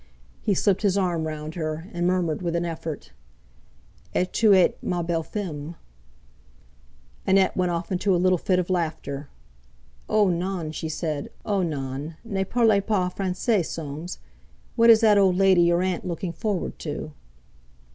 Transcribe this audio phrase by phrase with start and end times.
[0.41, 3.11] He slipped his arm round her, and murmured with an effort:
[4.15, 5.75] "Et vous êtes ma belle femme."
[7.27, 9.29] Annette went off into a little fit of laughter.
[10.09, 11.29] "Oh, non!" she said.
[11.45, 12.15] "Oh, non!
[12.23, 14.17] ne parlez pas Français, Soames.
[14.75, 17.13] What is that old lady, your aunt, looking forward to?"